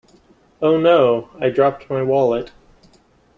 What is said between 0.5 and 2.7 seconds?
Oh No! I dropped my wallet!